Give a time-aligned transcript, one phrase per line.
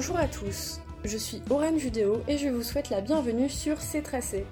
[0.00, 4.02] Bonjour à tous, je suis Aurène Judéo et je vous souhaite la bienvenue sur C'est
[4.02, 4.46] Tracé,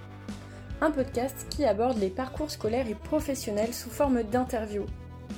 [0.80, 4.86] un podcast qui aborde les parcours scolaires et professionnels sous forme d'interviews.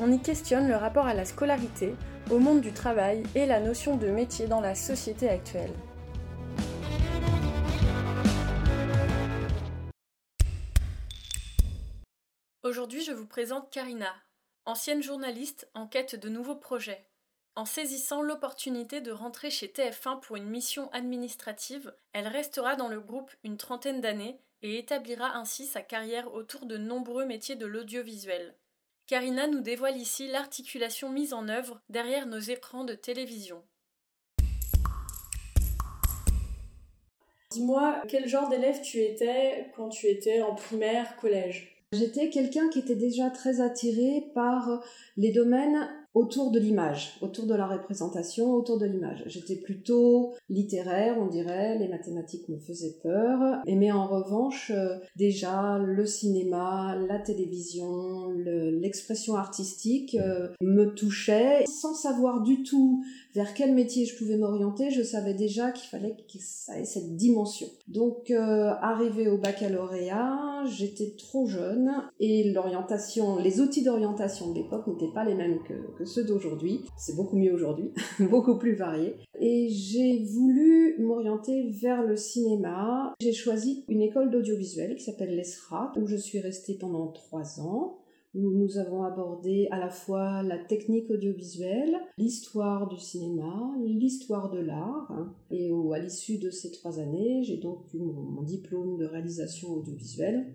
[0.00, 1.94] On y questionne le rapport à la scolarité,
[2.30, 5.74] au monde du travail et la notion de métier dans la société actuelle.
[12.62, 14.14] Aujourd'hui, je vous présente Karina,
[14.64, 17.07] ancienne journaliste en quête de nouveaux projets.
[17.58, 23.00] En saisissant l'opportunité de rentrer chez TF1 pour une mission administrative, elle restera dans le
[23.00, 28.54] groupe une trentaine d'années et établira ainsi sa carrière autour de nombreux métiers de l'audiovisuel.
[29.08, 33.64] Karina nous dévoile ici l'articulation mise en œuvre derrière nos écrans de télévision.
[37.50, 41.74] Dis-moi, quel genre d'élève tu étais quand tu étais en primaire, collège?
[41.90, 44.80] J'étais quelqu'un qui était déjà très attiré par
[45.16, 49.22] les domaines autour de l'image, autour de la représentation, autour de l'image.
[49.26, 55.78] J'étais plutôt littéraire, on dirait, les mathématiques me faisaient peur, mais en revanche, euh, déjà
[55.78, 63.74] le cinéma, la télévision, l'expression artistique euh, me touchaient sans savoir du tout vers quel
[63.74, 67.68] métier je pouvais m'orienter, je savais déjà qu'il fallait que ça ait cette dimension.
[67.86, 74.86] Donc, euh, arrivé au baccalauréat, j'étais trop jeune et l'orientation, les outils d'orientation de l'époque
[74.86, 76.80] n'étaient pas les mêmes que, que ceux d'aujourd'hui.
[76.96, 77.90] C'est beaucoup mieux aujourd'hui,
[78.30, 79.16] beaucoup plus varié.
[79.40, 83.14] Et j'ai voulu m'orienter vers le cinéma.
[83.20, 87.98] J'ai choisi une école d'audiovisuel qui s'appelle l'ESRA, où je suis restée pendant trois ans
[88.34, 94.60] où nous avons abordé à la fois la technique audiovisuelle, l'histoire du cinéma, l'histoire de
[94.60, 95.10] l'art.
[95.50, 100.52] Et à l'issue de ces trois années, j'ai donc eu mon, diplôme de réalisation audiovisuelle.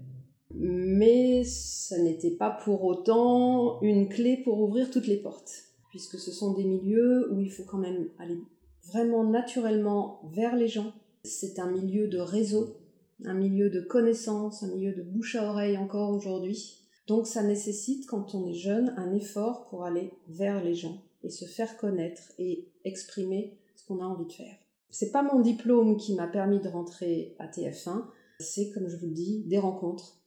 [0.53, 5.51] Mais ça n'était pas pour autant une clé pour ouvrir toutes les portes,
[5.89, 8.37] puisque ce sont des milieux où il faut quand même aller
[8.85, 10.93] vraiment naturellement vers les gens.
[11.23, 12.77] C'est un milieu de réseau,
[13.25, 16.79] un milieu de connaissances, un milieu de bouche à oreille encore aujourd'hui.
[17.07, 21.29] Donc ça nécessite, quand on est jeune, un effort pour aller vers les gens et
[21.29, 24.55] se faire connaître et exprimer ce qu'on a envie de faire.
[24.89, 28.03] C'est pas mon diplôme qui m'a permis de rentrer à TF1,
[28.39, 30.22] c'est comme je vous le dis, des rencontres.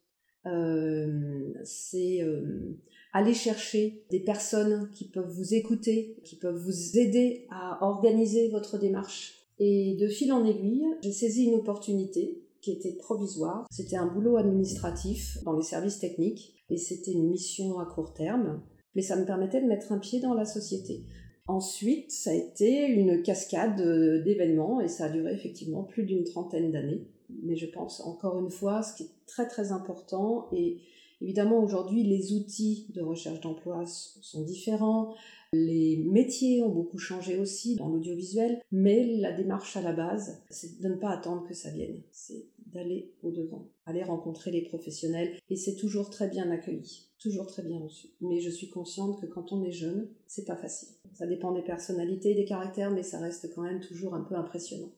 [0.46, 2.78] Euh, c'est euh,
[3.12, 8.78] aller chercher des personnes qui peuvent vous écouter, qui peuvent vous aider à organiser votre
[8.78, 9.34] démarche.
[9.58, 13.66] Et de fil en aiguille, j'ai saisi une opportunité qui était provisoire.
[13.70, 18.60] C'était un boulot administratif dans les services techniques et c'était une mission à court terme,
[18.94, 21.04] mais ça me permettait de mettre un pied dans la société.
[21.48, 23.80] Ensuite, ça a été une cascade
[24.24, 27.06] d'événements et ça a duré effectivement plus d'une trentaine d'années.
[27.42, 30.78] Mais je pense encore une fois, ce qui est très très important et
[31.20, 35.14] évidemment aujourd'hui les outils de recherche d'emploi sont différents,
[35.52, 40.80] les métiers ont beaucoup changé aussi dans l'audiovisuel, mais la démarche à la base, c'est
[40.80, 45.56] de ne pas attendre que ça vienne, c'est d'aller au-devant, aller rencontrer les professionnels, et
[45.56, 48.08] c'est toujours très bien accueilli, toujours très bien reçu.
[48.20, 50.88] Mais je suis consciente que quand on est jeune, c'est pas facile.
[51.14, 54.90] Ça dépend des personnalités, des caractères, mais ça reste quand même toujours un peu impressionnant.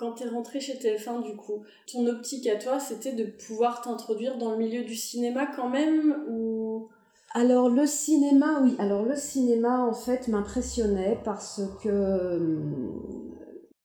[0.00, 1.62] Quand tu es rentré chez TF1, du coup,
[1.92, 6.24] ton optique à toi, c'était de pouvoir t'introduire dans le milieu du cinéma quand même
[6.30, 6.88] ou?
[7.34, 8.74] Alors le cinéma, oui.
[8.78, 12.40] Alors le cinéma, en fait, m'impressionnait parce que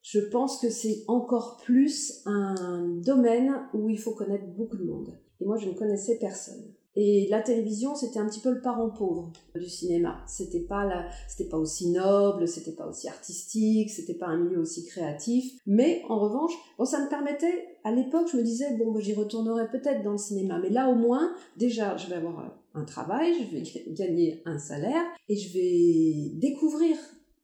[0.02, 5.20] je pense que c'est encore plus un domaine où il faut connaître beaucoup de monde.
[5.42, 6.64] Et moi, je ne connaissais personne.
[6.96, 10.24] Et la télévision, c'était un petit peu le parent pauvre du cinéma.
[10.28, 14.86] C'était pas c'était pas aussi noble, c'était pas aussi artistique, c'était pas un milieu aussi
[14.86, 15.54] créatif.
[15.66, 16.54] Mais en revanche,
[16.86, 20.60] ça me permettait, à l'époque, je me disais, bon, j'y retournerai peut-être dans le cinéma.
[20.60, 23.64] Mais là, au moins, déjà, je vais avoir un travail, je vais
[23.94, 26.98] gagner un salaire et je vais découvrir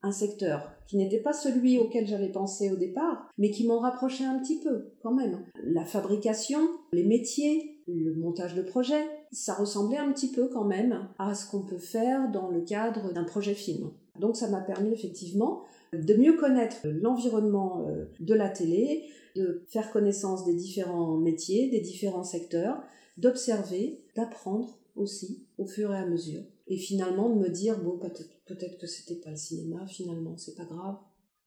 [0.03, 4.25] un secteur qui n'était pas celui auquel j'avais pensé au départ, mais qui m'en rapprochait
[4.25, 5.45] un petit peu quand même.
[5.63, 6.59] La fabrication,
[6.91, 11.49] les métiers, le montage de projets, ça ressemblait un petit peu quand même à ce
[11.49, 13.91] qu'on peut faire dans le cadre d'un projet film.
[14.19, 15.63] Donc ça m'a permis effectivement
[15.93, 19.05] de mieux connaître l'environnement euh, de la télé,
[19.35, 22.81] de faire connaissance des différents métiers, des différents secteurs,
[23.17, 26.41] d'observer, d'apprendre aussi au fur et à mesure.
[26.67, 27.97] Et finalement de me dire, bon,
[28.45, 30.95] peut-être que c'était pas le cinéma, finalement, c'est pas grave.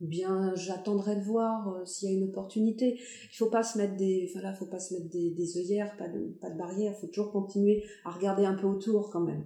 [0.00, 2.98] Ou bien j'attendrai de voir euh, s'il y a une opportunité.
[3.30, 6.08] Il faut pas se mettre des, voilà, faut pas se mettre des, des œillères, pas
[6.08, 6.96] de, pas de barrières.
[6.96, 9.44] Faut toujours continuer à regarder un peu autour quand même.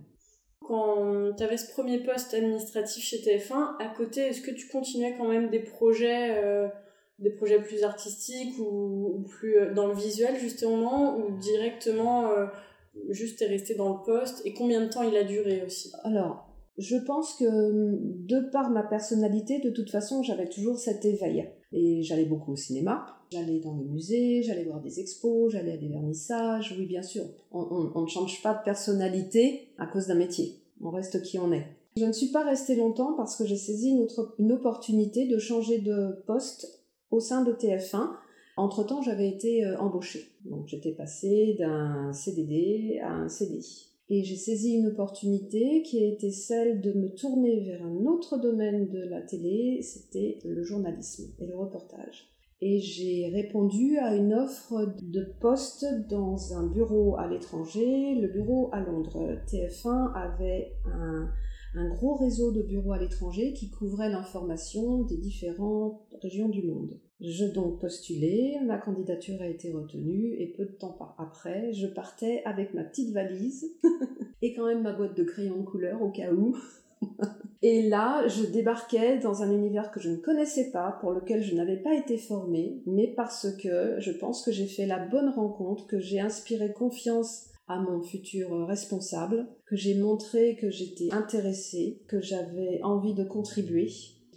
[0.61, 5.15] Quand tu avais ce premier poste administratif chez TF1, à côté, est-ce que tu continuais
[5.17, 6.69] quand même des projets, euh,
[7.19, 12.31] des projets plus artistiques ou, plus euh, dans le visuel justement, ou directement
[13.11, 14.43] juste t'es resté dans le poste?
[14.44, 15.93] Et combien de temps il a duré aussi?
[16.05, 16.48] Alors,
[16.79, 21.49] Je pense que de par ma personnalité, de toute façon, j'avais toujours cet éveil.
[21.73, 25.77] Et j'allais beaucoup au cinéma, j'allais dans les musées, j'allais voir des expos, j'allais à
[25.77, 26.75] des vernissages.
[26.79, 30.63] Oui, bien sûr, on, ne change pas de personnalité à cause d'un métier.
[30.81, 31.67] On reste qui on est.
[31.97, 34.07] Je ne suis pas restée longtemps parce que j'ai saisi une,
[34.39, 38.09] une opportunité de changer de poste au sein de TF1
[38.59, 40.33] entre-temps, j'avais été euh, embauchée.
[40.45, 43.88] Donc j'étais passée d'un CDD à un CDI.
[44.10, 48.88] Et j'ai saisi une opportunité qui était celle de me tourner vers un autre domaine
[48.88, 52.31] de la télé, c'était le journalisme et le reportage.
[52.60, 58.70] Et j'ai répondu à une offre de poste dans un bureau à l'étranger, le bureau
[58.72, 59.38] à Londres.
[59.46, 61.28] TF1 avait un,
[61.75, 66.99] un gros réseau de bureaux à l'étranger qui couvrait l'information des différentes régions du monde.
[67.20, 72.43] Je donc postulé, ma candidature a été retenue et peu de temps après, je partais
[72.44, 73.67] avec ma petite valise
[74.43, 76.56] et quand même ma boîte de crayons de couleur au cas où.
[77.62, 81.56] et là, je débarquais dans un univers que je ne connaissais pas, pour lequel je
[81.56, 85.88] n'avais pas été formée, mais parce que je pense que j'ai fait la bonne rencontre,
[85.88, 92.20] que j'ai inspiré confiance à mon futur responsable, que j'ai montré que j'étais intéressée, que
[92.20, 93.88] j'avais envie de contribuer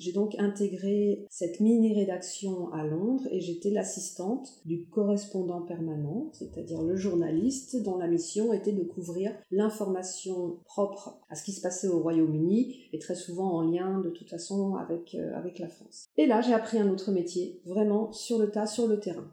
[0.02, 6.96] j'ai donc intégré cette mini-rédaction à Londres et j'étais l'assistante du correspondant permanent, c'est-à-dire le
[6.96, 12.00] journaliste dont la mission était de couvrir l'information propre à ce qui se passait au
[12.00, 16.08] Royaume-Uni et très souvent en lien de toute façon avec, euh, avec la France.
[16.18, 19.32] Et là, j'ai appris un autre métier, vraiment sur le tas, sur le terrain.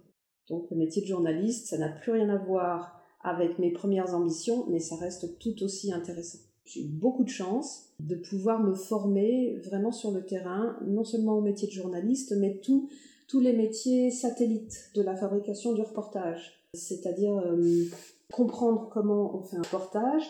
[0.51, 4.67] Donc le métier de journaliste, ça n'a plus rien à voir avec mes premières ambitions,
[4.69, 6.41] mais ça reste tout aussi intéressant.
[6.69, 11.39] J'ai eu beaucoup de chance de pouvoir me former vraiment sur le terrain, non seulement
[11.39, 16.53] au métier de journaliste, mais tous les métiers satellites de la fabrication du reportage.
[16.75, 17.85] C'est-à-dire euh,
[18.31, 20.25] comprendre comment on fait un reportage,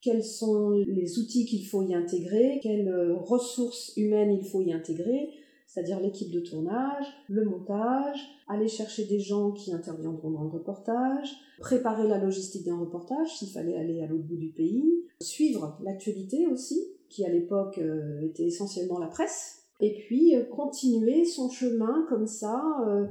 [0.00, 4.72] quels sont les outils qu'il faut y intégrer, quelles euh, ressources humaines il faut y
[4.72, 5.30] intégrer,
[5.72, 11.32] c'est-à-dire l'équipe de tournage, le montage, aller chercher des gens qui interviendront dans le reportage,
[11.60, 16.46] préparer la logistique d'un reportage s'il fallait aller à l'autre bout du pays, suivre l'actualité
[16.46, 16.78] aussi,
[17.08, 22.26] qui à l'époque euh, était essentiellement la presse, et puis euh, continuer son chemin comme
[22.26, 23.06] ça, euh,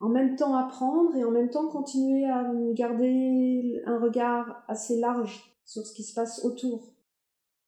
[0.00, 5.56] en même temps apprendre et en même temps continuer à garder un regard assez large
[5.64, 6.92] sur ce qui se passe autour.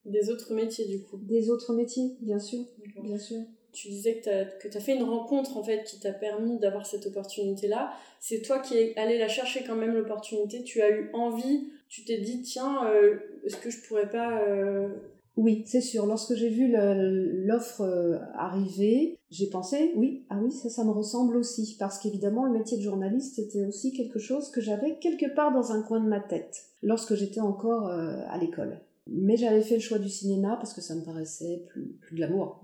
[0.05, 2.61] Des autres métiers du coup Des autres métiers, bien sûr.
[3.03, 3.41] Bien sûr
[3.75, 7.07] tu disais que tu as, fait une rencontre en fait qui t'a permis d'avoir cette
[7.07, 7.93] opportunité là
[8.27, 10.63] c'est toi qui es allé la chercher quand même l'opportunité.
[10.63, 11.69] Tu as eu envie.
[11.91, 14.89] Tu t'es dit tiens euh, est-ce que je pourrais pas euh,
[15.37, 16.07] oui c'est sûr.
[16.07, 21.37] Lorsque j'ai vu l'offre euh, arriver j'ai pensé oui ah oui ça ça me ressemble
[21.37, 21.77] aussi.
[21.79, 25.73] Parce qu'évidemment le métier de journaliste était aussi quelque chose que j'avais quelque part dans
[25.73, 28.81] un coin de ma tête lorsque j'étais encore à l'école.
[29.07, 32.63] Mais j'avais fait le choix du cinéma parce que ça me paraissait plus, plus glamour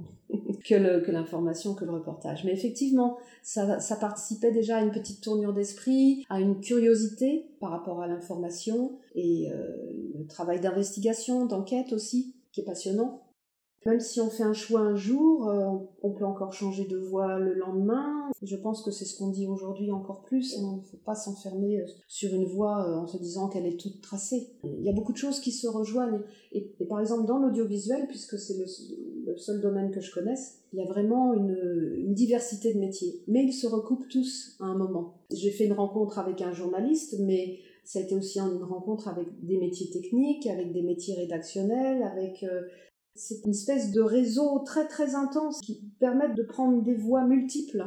[0.64, 2.44] que l'information, que, le reportage.
[2.44, 7.70] Mais effectivement, ça, ça participait déjà à une petite tournure d'esprit, à une curiosité par
[7.70, 9.76] rapport à l'information et euh,
[10.18, 13.22] le travail d'investigation, d'enquête aussi, qui est passionnant.
[13.86, 15.70] Même si on fait un choix un jour, euh,
[16.02, 18.30] on peut encore changer de voie le lendemain.
[18.42, 20.54] Je pense que c'est ce qu'on dit aujourd'hui encore plus.
[20.58, 23.80] Il ne faut pas s'enfermer euh, sur une voie euh, en se disant qu'elle est
[23.80, 24.48] toute tracée.
[24.64, 26.20] Il y a beaucoup de choses qui se rejoignent.
[26.52, 26.60] Et,
[26.90, 28.66] par exemple, dans l'audiovisuel, puisque c'est le,
[29.38, 33.22] seul domaine que je connaisse, il y a vraiment une, une diversité de métiers.
[33.28, 35.14] Mais ils se recoupent tous à un moment.
[35.32, 39.26] J'ai fait une rencontre avec un journaliste, mais ça a été aussi une rencontre avec
[39.42, 42.44] des métiers techniques, avec des métiers rédactionnels, avec
[43.14, 47.84] c'est une espèce de réseau très très intense qui permet de prendre des voies multiples.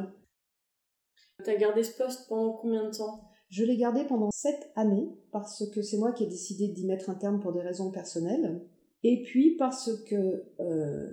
[1.42, 3.28] Tu as gardé ce poste pendant combien de temps?
[3.48, 7.10] Je l'ai gardé pendant sept années parce que c'est moi qui ai décidé d'y mettre
[7.10, 8.62] un terme pour des raisons personnelles.
[9.02, 11.08] Et puis parce que, euh,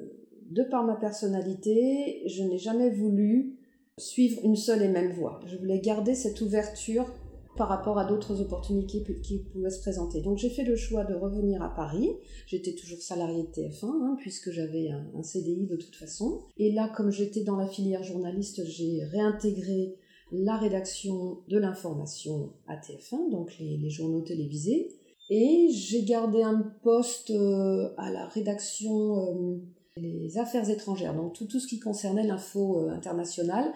[0.49, 3.57] de par ma personnalité, je n'ai jamais voulu
[3.97, 5.39] suivre une seule et même voie.
[5.45, 7.13] Je voulais garder cette ouverture
[7.61, 10.21] par rapport à d'autres opportunités qui pouvaient se présenter.
[10.21, 12.09] Donc j'ai fait le choix de revenir à Paris.
[12.47, 16.41] J'étais toujours salariée de TF1 hein, puisque j'avais un, CDI de toute façon.
[16.57, 19.95] Et là, comme j'étais dans la filière journaliste, j'ai réintégré
[20.31, 24.95] la rédaction de l'information à TF1, donc les, journaux télévisés.
[25.29, 29.57] Et j'ai gardé un poste euh, à la rédaction euh,
[29.97, 33.71] des affaires étrangères, donc tout, ce qui concernait l'info euh, internationale,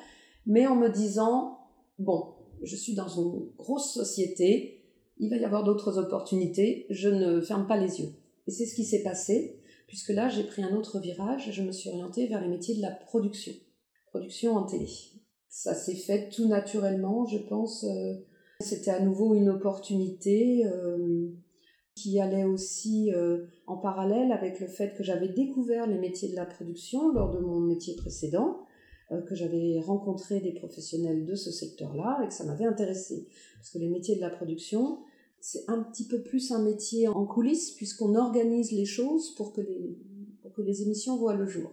[0.47, 1.59] mais en me disant,
[1.99, 2.34] bon,
[2.65, 4.81] je suis dans une grosse société,
[5.17, 8.09] il va y avoir d'autres opportunités, je ne ferme pas les yeux.
[8.47, 11.71] Et c'est ce qui s'est passé, puisque là j'ai pris un autre virage, je me
[11.71, 13.53] suis orientée vers les métiers de la production,
[14.07, 14.89] production en télé.
[15.49, 17.85] Ça s'est fait tout naturellement, je pense.
[17.85, 18.15] Euh,
[18.59, 20.65] c'était à nouveau une opportunité.
[20.65, 21.31] Euh,
[21.95, 26.35] qui allait aussi euh, en parallèle avec le fait que j'avais découvert les métiers de
[26.35, 28.59] la production lors de mon métier précédent,
[29.09, 33.27] que j'avais rencontré des professionnels de ce secteur-là et que ça m'avait intéressé.
[33.57, 34.99] Parce que les métiers de la production,
[35.39, 39.61] c'est un petit peu plus un métier en coulisses puisqu'on organise les choses pour que
[39.61, 39.95] les,
[40.41, 41.71] pour que les émissions voient le jour.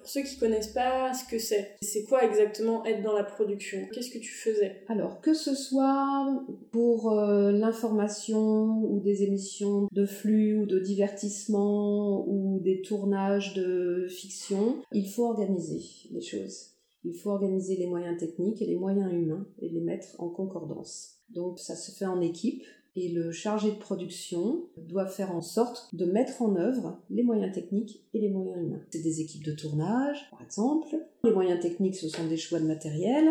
[0.00, 3.86] Pour ceux qui connaissent pas ce que c'est, c'est quoi exactement être dans la production?
[3.92, 4.82] Qu'est-ce que tu faisais?
[4.88, 12.26] Alors, que ce soit pour euh, l'information ou des émissions de flux ou de divertissement
[12.26, 16.70] ou des tournages de fiction, il faut organiser les choses.
[17.04, 21.18] Il faut organiser les moyens techniques et les moyens humains et les mettre en concordance.
[21.28, 22.64] Donc ça se fait en équipe
[23.00, 27.54] et le chargé de production doit faire en sorte de mettre en œuvre les moyens
[27.54, 28.82] techniques et les moyens humains.
[28.90, 30.96] C'est des équipes de tournage, par exemple.
[31.24, 33.30] Les moyens techniques, ce sont des choix de matériel.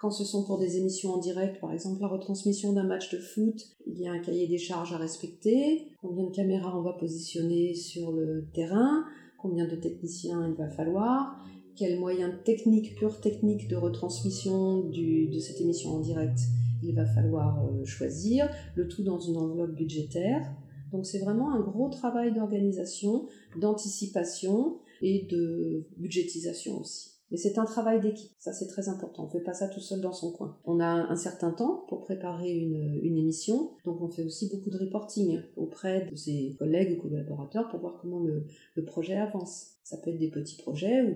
[0.00, 3.18] Quand ce sont pour des émissions en direct, par exemple la retransmission d'un match de
[3.18, 5.88] foot, il y a un cahier des charges à respecter.
[6.02, 9.04] Combien de caméras on va positionner sur le terrain?
[9.38, 11.38] Combien de techniciens il va falloir?
[11.76, 16.40] Quels moyens techniques, purs techniques de retransmission de cette émission en direct
[16.86, 20.52] il va falloir euh, choisir, le tout dans une enveloppe budgétaire.
[20.92, 23.26] Donc c'est vraiment un gros travail d'organisation,
[23.60, 27.16] d'anticipation et de budgétisation aussi.
[27.32, 29.24] Mais c'est un travail d'équipe, ça c'est très important.
[29.24, 30.56] On ne fait pas ça tout seul dans son coin.
[30.64, 34.78] On a un certain temps pour préparer une, émission, donc on fait aussi beaucoup de
[34.78, 38.46] reporting auprès de ses collègues ou collaborateurs pour voir comment le,
[38.84, 39.72] projet avance.
[39.82, 41.14] Ça peut être des petits projets ou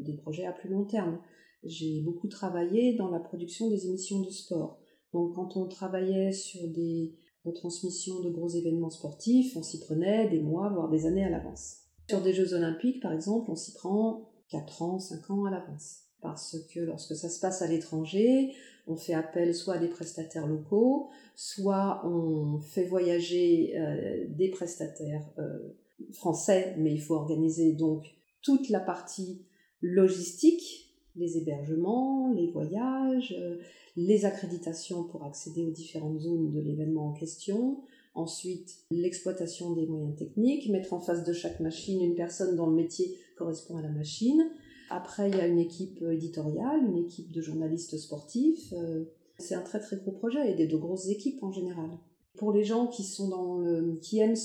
[0.00, 1.18] des projets à plus long terme.
[1.64, 4.81] J'ai beaucoup travaillé dans la production des émissions de sport.
[5.12, 7.14] Donc quand on travaillait sur des
[7.44, 11.78] retransmissions de gros événements sportifs, on s'y prenait des mois, voire des années à l'avance.
[12.08, 16.00] Sur des Jeux olympiques, par exemple, on s'y prend 4 ans, 5 ans à l'avance.
[16.20, 18.54] Parce que lorsque ça se passe à l'étranger,
[18.86, 25.24] on fait appel soit à des prestataires locaux, soit on fait voyager euh, des prestataires
[25.38, 25.74] euh,
[26.12, 28.06] français, mais il faut organiser donc
[28.40, 29.42] toute la partie
[29.80, 30.81] logistique,
[31.16, 33.58] les hébergements, les voyages, euh,
[33.96, 37.80] les accréditations pour accéder aux différentes zones de l'événement en question,
[38.14, 42.74] ensuite l'exploitation des moyens techniques, mettre en face de chaque machine une personne dont le
[42.74, 44.50] métier correspond à la machine.
[44.90, 48.72] Après, il y a une équipe éditoriale, une équipe de journalistes sportifs.
[48.72, 49.04] Euh,
[49.38, 51.90] c'est un très très gros projet et de grosses équipes en général.
[52.36, 54.36] Pour les gens qui aiment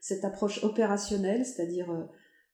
[0.00, 2.04] cette approche opérationnelle, c'est-à-dire euh,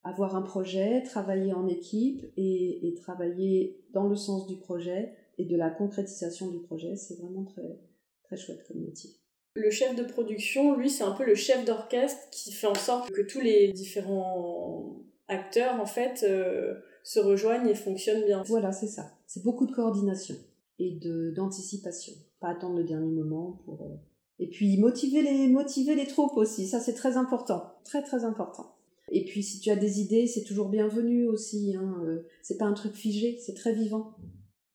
[0.04, 5.44] avoir un projet, travailler en équipe et, et travailler dans le sens du projet, et
[5.44, 6.96] de la concrétisation du projet.
[6.96, 7.78] C'est vraiment très,
[8.24, 9.10] très chouette comme métier.
[9.54, 13.10] Le chef de production, lui, c'est un peu le chef d'orchestre qui fait en sorte
[13.10, 18.42] que tous les différents acteurs, en fait, euh, se rejoignent et fonctionnent bien.
[18.46, 19.10] Voilà, c'est ça.
[19.26, 20.36] C'est beaucoup de coordination
[20.78, 20.98] et
[21.34, 22.12] d'anticipation.
[22.40, 23.82] Pas attendre le dernier moment pour...
[23.82, 23.96] Euh,
[24.40, 27.74] et puis motiver les, motiver les troupes aussi, ça c'est très important.
[27.84, 28.77] Très très important.
[29.10, 31.74] Et puis si tu as des idées, c'est toujours bienvenu aussi.
[31.76, 32.02] Hein.
[32.04, 34.14] Euh, c'est pas un truc figé, c'est très vivant.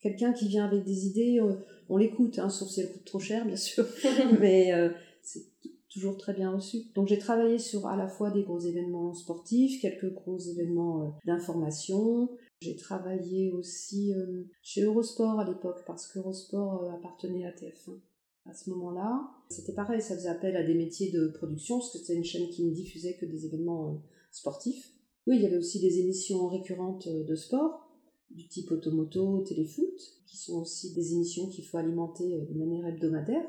[0.04, 1.54] Quelqu'un qui vient avec des idées, euh,
[1.88, 3.86] on l'écoute, hein, sauf si elle coûte trop cher, bien sûr,
[4.38, 4.90] mais euh,
[5.22, 5.46] c'est
[5.88, 6.90] toujours très bien reçu.
[6.94, 11.08] Donc j'ai travaillé sur à la fois des gros événements sportifs, quelques gros événements euh,
[11.24, 12.28] d'information.
[12.60, 14.12] J'ai travaillé aussi
[14.62, 17.98] chez Eurosport à l'époque, parce qu'Eurosport appartenait à TF1
[18.44, 19.22] à ce moment-là.
[19.48, 22.48] C'était pareil, ça faisait appel à des métiers de production, parce que c'était une chaîne
[22.50, 24.02] qui ne diffusait que des événements
[24.34, 24.92] sportifs.
[25.26, 27.84] Oui, il y avait aussi des émissions récurrentes de sport
[28.34, 32.86] du type automoto, téléfoot, qui sont aussi des émissions qu'il faut alimenter euh, de manière
[32.86, 33.46] hebdomadaire.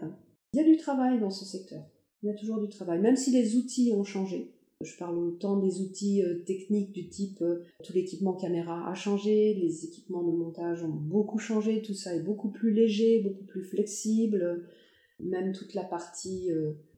[0.53, 1.83] Il y a du travail dans ce secteur.
[2.21, 4.51] Il y a toujours du travail, même si les outils ont changé.
[4.81, 9.53] Je parle autant des outils euh, techniques du type euh, tout l'équipement caméra a changé,
[9.53, 13.63] les équipements de montage ont beaucoup changé, tout ça est beaucoup plus léger, beaucoup plus
[13.63, 14.65] flexible.
[15.19, 16.49] Même toute la partie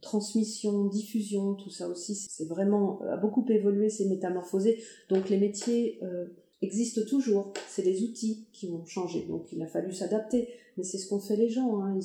[0.02, 4.82] transmission, diffusion, tout ça aussi, c'est vraiment a beaucoup évolué, c'est métamorphosé.
[5.10, 6.00] Donc les métiers
[6.62, 7.54] existent toujours.
[7.68, 9.26] C'est les outils qui ont changé.
[9.28, 10.50] Donc il a fallu s'adapter.
[10.78, 11.82] Mais c'est ce qu'ont fait les gens.
[11.82, 12.00] Hein.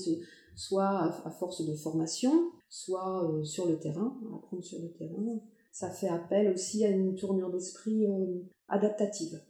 [0.54, 5.40] soit à force de formation, soit euh, sur le terrain, apprendre sur le terrain.
[5.72, 9.42] Ça fait appel aussi à une tournure d'esprit euh, adaptative.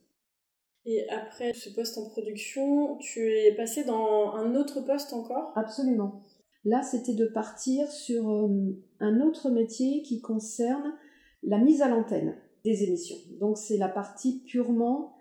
[0.85, 5.53] Et après ce poste en production, tu es passé dans un autre poste encore?
[5.55, 6.25] Absolument.
[6.65, 8.49] Là, c'était de partir sur euh,
[9.01, 10.95] un autre métier qui concerne
[11.43, 13.17] la mise à l'antenne des émissions.
[13.41, 15.17] Donc c'est la partie purement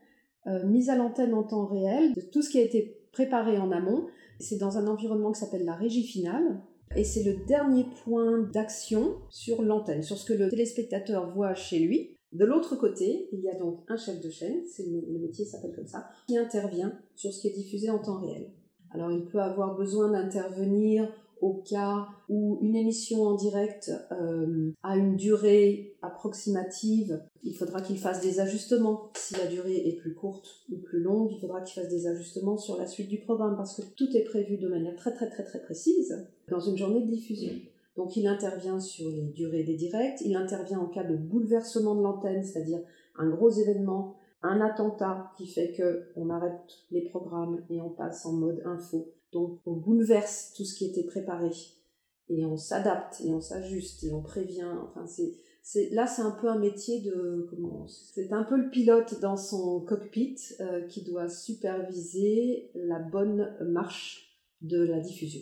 [0.47, 3.71] euh, mise à l'antenne en temps réel de tout ce qui a été préparé en
[3.71, 4.07] amont.
[4.39, 6.61] C'est dans un environnement qui s'appelle la régie finale.
[6.95, 11.79] Et c'est le dernier point d'action sur l'antenne, sur ce que le téléspectateur voit chez
[11.79, 12.17] lui.
[12.33, 15.73] De l'autre côté, il y a donc un chef de chaîne, c'est le, métier s'appelle
[15.73, 18.51] comme ça, qui intervient sur ce qui est diffusé en temps réel.
[18.91, 21.09] Alors il peut avoir besoin d'intervenir
[21.41, 27.97] au cas où une émission en direct euh, a une durée approximative, il faudra qu'il
[27.97, 29.11] fasse des ajustements.
[29.15, 32.57] Si la durée est plus courte ou plus longue, il faudra qu'il fasse des ajustements
[32.57, 35.43] sur la suite du programme parce que tout est prévu de manière très très très
[35.43, 37.53] très précise dans une journée de diffusion.
[37.97, 42.03] Donc il intervient sur les durées des directs, il intervient en cas de bouleversement de
[42.03, 42.79] l'antenne, c'est-à-dire
[43.17, 48.25] un gros événement, un attentat qui fait que on arrête les programmes et on passe
[48.25, 49.11] en mode info.
[49.31, 51.51] Donc on bouleverse tout ce qui était préparé
[52.29, 54.71] et on s'adapte et on s'ajuste et on prévient.
[54.83, 59.19] Enfin c'est là c'est un peu un métier de comment c'est un peu le pilote
[59.21, 65.41] dans son cockpit euh, qui doit superviser la bonne marche de la diffusion.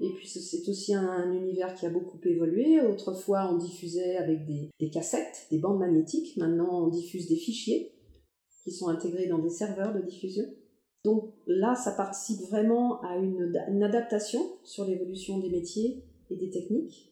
[0.00, 2.80] Et puis c'est aussi un, univers qui a beaucoup évolué.
[2.80, 6.36] Autrefois, on diffusait avec des, cassettes, des bandes magnétiques.
[6.36, 7.92] Maintenant, on diffuse des fichiers
[8.62, 10.44] qui sont intégrés dans des serveurs de diffusion.
[11.08, 17.10] Donc là, ça participe vraiment à une, adaptation sur l'évolution des métiers et des techniques.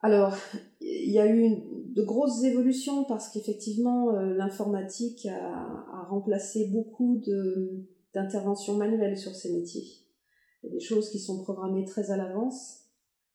[0.00, 0.34] Alors,
[0.80, 1.50] il y a eu
[1.94, 7.20] de grosses évolutions parce qu'effectivement, euh, l'informatique a, a, remplacé beaucoup
[8.14, 9.84] d'interventions manuelles sur ces métiers.
[10.62, 12.86] Il y a des choses qui sont programmées très à l'avance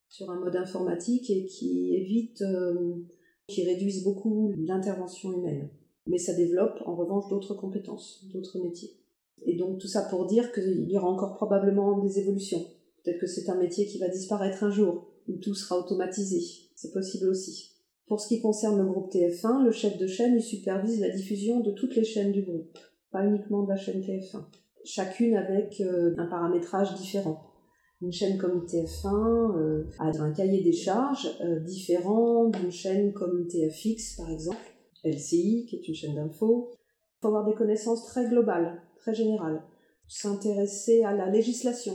[0.10, 3.05] sur un mode informatique et qui évitent, euh,
[3.48, 5.70] qui réduisent beaucoup l'intervention humaine.
[6.08, 9.00] Mais ça développe en revanche d'autres compétences, d'autres métiers.
[9.46, 12.64] Et donc tout ça pour dire qu'il y aura encore probablement des évolutions.
[13.04, 16.40] Peut-être que c'est un métier qui va disparaître un jour, où tout sera automatisé.
[16.76, 17.72] C'est possible aussi.
[18.08, 21.62] Pour ce qui concerne le groupe TF1, le chef de chaîne il supervise la diffusion
[21.62, 22.78] de toutes les chaînes du groupe,
[23.12, 24.44] pas uniquement de la chaîne TF1
[24.84, 27.48] chacune avec euh, un paramétrage différent.
[28.02, 33.48] Une chaîne comme TF1 euh, a un cahier des charges euh, différent d'une chaîne comme
[33.48, 34.58] TFX par exemple,
[35.04, 36.72] LCI qui est une chaîne d'info.
[36.72, 39.62] Il faut avoir des connaissances très globales, très générales.
[40.07, 41.94] S'intéresser à la législation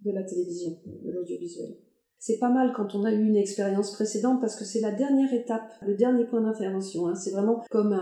[0.00, 1.76] de la télévision, de l'audiovisuel
[2.24, 5.34] c'est pas mal quand on a eu une expérience précédente parce que c'est la dernière
[5.34, 7.08] étape, le dernier point d'intervention.
[7.08, 7.16] Hein.
[7.16, 7.98] C'est vraiment comme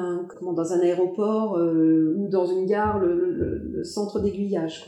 [0.54, 4.84] dans un aéroport euh, ou dans une gare, le, centre d'aiguillage.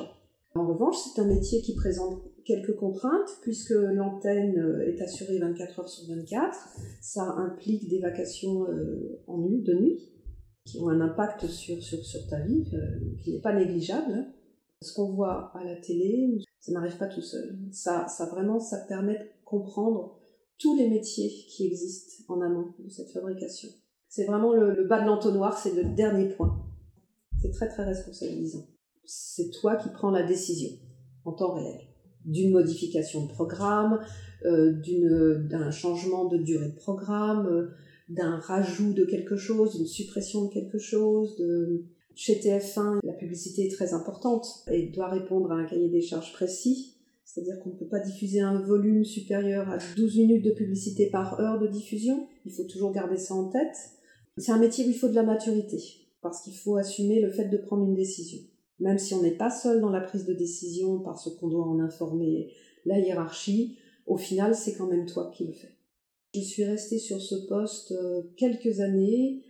[0.55, 5.81] En revanche, c'est un métier qui présente quelques contraintes puisque l'antenne euh, est assurée 24
[5.81, 6.69] heures sur 24.
[7.01, 10.13] Ça implique des vacations euh, en de nuit
[10.65, 12.65] qui ont un impact sur, sur, sur ta vie
[13.23, 14.27] qui n'est pas négligeable.
[14.81, 17.59] Ce qu'on voit à la télé, ça n'arrive pas tout seul.
[17.71, 20.19] Ça, ça vraiment, ça permet de comprendre
[20.59, 23.69] tous les métiers qui existent en amont de cette fabrication.
[24.09, 26.65] C'est vraiment le, bas de l'entonnoir, c'est le dernier point.
[27.41, 28.67] C'est très très responsabilisant.
[29.05, 30.71] C'est toi qui prends la décision
[31.25, 31.81] en temps réel
[32.25, 33.99] d'une modification de programme,
[34.45, 34.81] euh,
[35.49, 37.71] d'un changement de durée de programme, euh,
[38.13, 43.67] d'un rajout de quelque chose, d'une suppression de quelque chose, de, chez TF1, la publicité
[43.67, 46.97] est très importante et doit répondre à un cahier des charges précis.
[47.25, 51.41] C'est-à-dire qu'on ne peut pas diffuser un volume supérieur à 12 minutes de publicité par
[51.41, 52.27] heure de diffusion.
[52.45, 53.77] Il faut toujours garder ça en tête.
[54.37, 55.79] C'est un métier où il faut de la maturité,
[56.21, 58.41] parce qu'il faut assumer le fait de prendre une décision.
[58.81, 61.79] Même si on n'est pas seul dans la prise de décision parce qu'on doit en
[61.81, 62.53] informer
[62.85, 65.72] la hiérarchie, au final, c'est quand même toi qui le fais.
[66.35, 69.43] Je suis restée sur ce poste euh, quelques années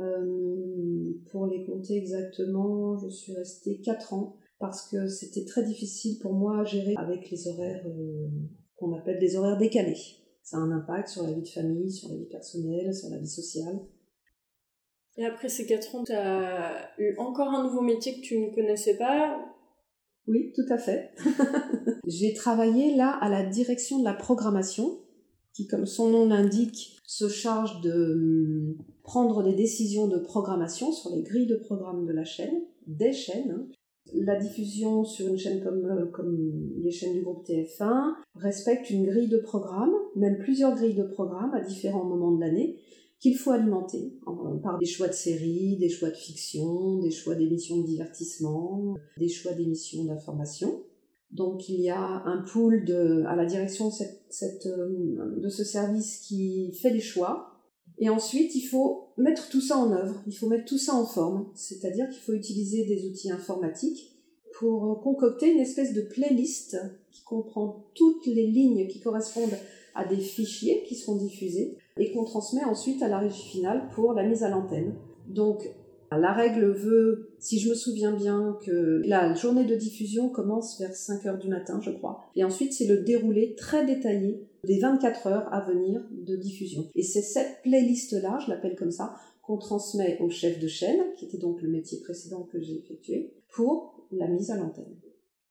[0.00, 6.18] euh, pour les compter exactement, je suis restée 4 ans parce que c'était très difficile
[6.20, 8.28] pour moi à gérer avec les horaires euh,
[8.76, 9.96] qu'on appelle des horaires décalés.
[10.42, 13.18] Ça a un impact sur la vie de famille, sur la vie personnelle, sur la
[13.18, 13.80] vie sociale.
[15.16, 18.54] Et après ces 4 ans, tu as eu encore un nouveau métier que tu ne
[18.54, 19.42] connaissais pas?
[20.26, 21.12] Oui, tout à fait.
[22.06, 24.98] J'ai travaillé là à la direction de la programmation
[25.56, 31.14] qui, comme son nom l'indique, se charge de hum, prendre des décisions de programmation sur
[31.14, 33.50] les grilles de programme de la chaîne, des chaînes.
[33.50, 33.66] Hein.
[34.12, 39.28] La diffusion sur une chaîne comme, euh, les chaînes du groupe TF1 respecte une grille
[39.28, 42.76] de programme, même plusieurs grilles de programme à différents moments de l'année,
[43.18, 44.12] qu'il faut alimenter
[44.62, 49.28] par des choix de séries, des choix de fiction, des choix d'émissions de divertissement, des
[49.28, 50.82] choix d'émissions d'information.
[51.30, 52.84] Donc il y a un pool
[53.26, 57.52] à la direction euh, de ce service qui fait les choix.
[57.98, 61.06] Et ensuite, il faut mettre tout ça en œuvre, il faut mettre tout ça en
[61.06, 64.16] forme, c'est-à-dire qu'il faut utiliser des outils informatiques
[64.58, 66.76] pour concocter une espèce de playlist
[67.10, 69.56] qui comprend toutes les lignes qui correspondent
[69.94, 74.12] à des fichiers qui seront diffusés et qu'on transmet ensuite à la régie finale pour
[74.12, 74.94] la mise à l'antenne.
[75.26, 75.68] Donc
[76.10, 80.94] la règle veut, si je me souviens bien, que la journée de diffusion commence vers
[80.94, 82.24] 5 heures du matin, je crois.
[82.34, 86.88] Et ensuite, c'est le déroulé très détaillé des 24 heures à venir de diffusion.
[86.94, 91.26] Et c'est cette playlist-là, je l'appelle comme ça, qu'on transmet au chef de chaîne, qui
[91.26, 94.96] était donc le métier précédent que j'ai effectué, pour la mise à l'antenne.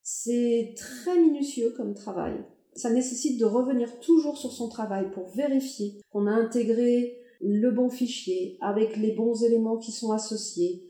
[0.03, 2.33] C'est très minutieux comme travail.
[2.73, 7.89] Ça nécessite de revenir toujours sur son travail pour vérifier qu'on a intégré le bon
[7.89, 10.83] fichier avec les bons éléments qui sont associés,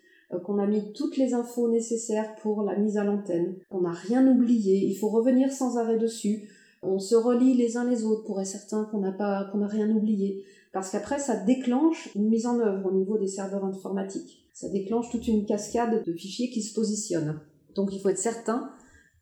[0.43, 4.27] qu'on a mis toutes les infos nécessaires pour la mise à l'antenne, qu'on n'a rien
[4.27, 4.85] oublié.
[4.85, 6.49] Il faut revenir sans arrêt dessus.
[6.81, 9.67] On se relie les uns les autres pour être certain qu'on n'a pas, qu'on n'a
[9.67, 10.43] rien oublié.
[10.71, 14.45] Parce qu'après, ça déclenche une mise en œuvre au niveau des serveurs informatiques.
[14.53, 17.39] Ça déclenche toute une cascade de fichiers qui se positionnent.
[17.75, 18.71] Donc il faut être certain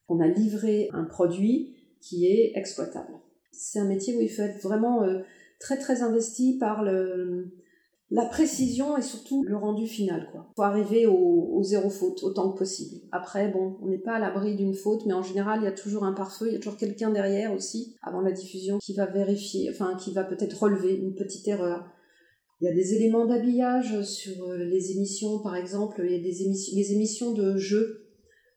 [0.07, 3.13] qu'on a livré un produit qui est exploitable.
[3.51, 5.21] C'est un métier où il faut être vraiment euh,
[5.59, 7.51] très très investi par le,
[8.13, 10.29] la précision et surtout le rendu final.
[10.31, 10.47] Quoi.
[10.55, 13.01] faut arriver au, zéro faute autant que possible.
[13.11, 15.71] Après, bon, on n'est pas à l'abri d'une faute, mais en général, il y a
[15.71, 19.07] toujours un pare-feu, il y a toujours quelqu'un derrière aussi, avant la diffusion, qui va
[19.07, 21.85] vérifier, enfin, qui va peut-être relever une petite erreur.
[22.61, 26.21] Il y a des éléments d'habillage sur euh, les émissions, par exemple, il y a
[26.21, 28.02] des émissions, les émissions de jeux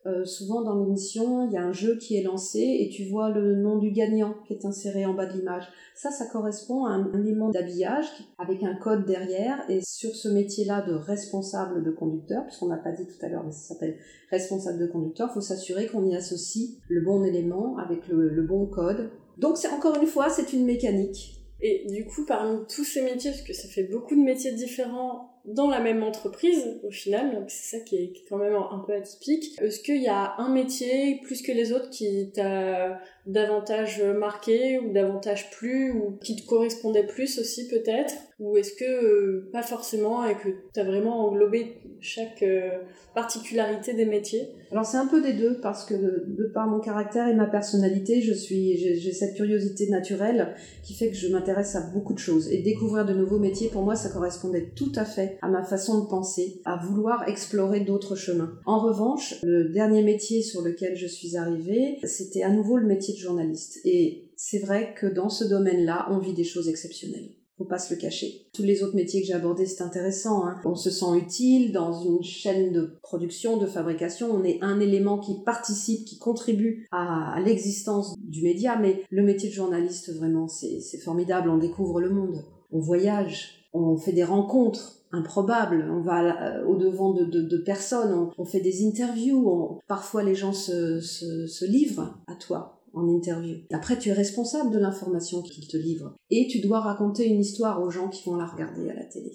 [0.06, 3.30] euh, souvent dans l'émission, il y a un jeu qui est lancé et tu vois
[3.30, 5.64] le nom du gagnant qui est inséré en bas de l'image.
[5.94, 8.06] Ça, ça correspond à un, élément d'habillage
[8.38, 9.68] avec un code derrière.
[9.68, 13.42] Et sur ce métier-là de responsable de conducteur, puisqu'on n'a pas dit tout à l'heure,
[13.44, 13.96] mais ça s'appelle
[14.30, 18.66] responsable de conducteur, faut s'assurer qu'on y associe le bon élément avec le, le bon
[18.66, 19.10] code.
[19.38, 21.42] Donc, c'est encore une fois, c'est une mécanique.
[21.60, 25.35] Et du coup, parmi tous ces métiers, parce que ça fait beaucoup de métiers différents
[25.46, 29.56] dans la même entreprise, au final, c'est ça qui est, quand même un peu atypique,
[29.60, 34.92] est-ce qu'il y a un métier plus que les autres qui t'a davantage marqué ou
[34.92, 38.14] davantage plu ou qui te correspondait plus aussi peut-être?
[38.38, 42.78] Ou est-ce que euh, pas forcément et que tu as vraiment englobé chaque euh,
[43.14, 44.50] particularité des métiers?
[44.70, 48.20] Alors c'est un peu des deux parce que de, par mon caractère et ma personnalité,
[48.20, 52.52] je suis j'ai cette curiosité naturelle qui fait que je m'intéresse à beaucoup de choses.
[52.52, 56.02] Et découvrir de nouveaux métiers pour moi ça correspondait tout à fait à ma façon
[56.02, 58.52] de penser, à vouloir explorer d'autres chemins.
[58.66, 63.15] En revanche, le dernier métier sur lequel je suis arrivée, c'était à nouveau le métier
[63.18, 63.80] journaliste.
[63.84, 67.30] Et c'est vrai que dans ce domaine-là, on vit des choses exceptionnelles.
[67.58, 68.48] Faut pas se le cacher.
[68.52, 70.46] Tous les autres métiers que j'ai abordés, c'est intéressant.
[70.46, 70.60] Hein.
[70.66, 74.30] On se sent utile dans une chaîne de production, de fabrication.
[74.30, 78.78] On est un élément qui participe, qui contribue à, l'existence du média.
[78.78, 81.48] Mais le métier de journaliste, vraiment, c'est formidable.
[81.48, 82.44] On découvre le monde.
[82.72, 83.70] On voyage.
[83.72, 85.88] On fait des rencontres improbables.
[85.90, 88.30] On va euh, au devant de, personnes.
[88.36, 89.80] On, fait des interviews.
[89.88, 92.75] parfois, les gens se livrent à toi
[93.08, 93.58] interview.
[93.72, 96.14] Après, tu es responsable de l'information qu'il te livre.
[96.30, 99.32] Et tu dois raconter une histoire aux gens qui vont la regarder à la télé.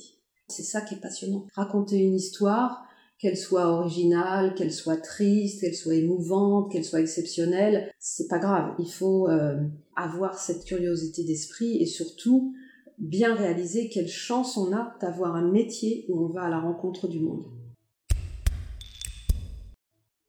[0.47, 1.45] C'est ça qui est passionnant.
[1.53, 2.83] Raconter une histoire,
[3.21, 8.73] qu'elle soit originale, qu'elle soit triste, qu'elle soit émouvante, qu'elle soit exceptionnelle, c'est pas grave.
[8.79, 9.61] Il faut euh,
[9.95, 12.55] avoir cette curiosité d'esprit et surtout
[12.97, 17.07] bien réaliser quelle chance on a d'avoir un métier où on va à la rencontre
[17.07, 17.45] du monde.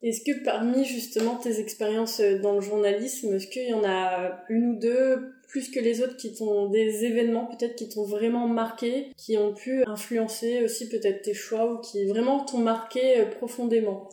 [0.03, 4.43] Est-ce que parmi justement tes expériences euh, dans le journalisme, est-ce qu'il y en a
[4.49, 8.49] une ou deux plus que les autres qui t'ont des événements peut-être qui t'ont vraiment
[8.49, 13.27] marqué, qui ont pu influencer aussi peut-être tes choix ou qui vraiment t'ont marqué euh,
[13.27, 14.09] profondément?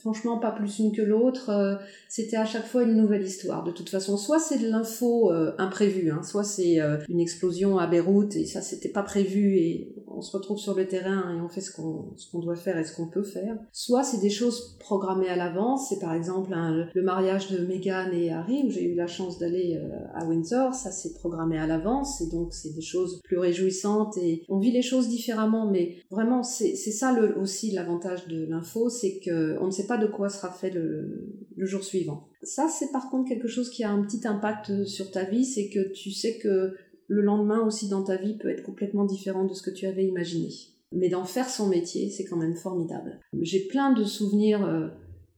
[0.00, 1.50] Franchement pas plus une que l'autre.
[1.50, 1.76] Euh,
[2.08, 3.64] c'était à chaque fois une nouvelle histoire.
[3.64, 7.78] De toute façon, soit c'est de l'info euh, imprévue, hein, soit c'est euh, une explosion
[7.78, 11.40] à Beyrouth et ça c'était pas prévu et on se retrouve sur le terrain et
[11.40, 13.56] on fait ce qu'on ce qu'on doit faire et ce qu'on peut faire.
[13.72, 15.88] Soit c'est des choses programmées à l'avance.
[15.88, 16.50] C'est par exemple
[16.92, 19.80] le mariage de Meghan et Harry où j'ai eu la chance d'aller
[20.14, 20.74] à Windsor.
[20.74, 24.72] Ça c'est programmé à l'avance et donc c'est des choses plus réjouissantes et on vit
[24.72, 25.70] les choses différemment.
[25.70, 30.28] Mais vraiment c'est ça aussi l'avantage de l'info, c'est que on ne sait de quoi
[30.28, 32.28] sera fait le, jour suivant.
[32.42, 35.68] Ça, c'est par contre quelque chose qui a un petit impact sur ta vie, c'est
[35.68, 36.74] que tu sais que
[37.06, 40.06] le lendemain aussi dans ta vie peut être complètement différent de ce que tu avais
[40.06, 40.48] imaginé.
[40.92, 43.20] Mais d'en faire son métier, c'est quand même formidable.
[43.40, 44.88] J'ai plein de souvenirs euh,